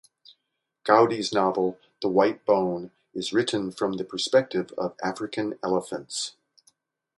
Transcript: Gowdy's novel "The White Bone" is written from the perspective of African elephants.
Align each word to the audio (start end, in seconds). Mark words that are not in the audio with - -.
Gowdy's 0.83 1.31
novel 1.31 1.77
"The 2.01 2.07
White 2.07 2.43
Bone" 2.43 2.89
is 3.13 3.33
written 3.33 3.71
from 3.71 3.97
the 3.97 4.03
perspective 4.03 4.71
of 4.75 4.95
African 5.03 5.59
elephants. 5.63 6.33